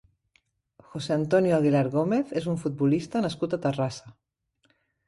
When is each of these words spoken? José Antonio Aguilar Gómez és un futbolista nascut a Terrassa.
José 0.93 1.13
Antonio 1.17 1.53
Aguilar 1.59 1.83
Gómez 1.99 2.35
és 2.43 2.51
un 2.55 2.59
futbolista 2.65 3.23
nascut 3.29 3.57
a 3.61 3.65
Terrassa. 3.69 4.15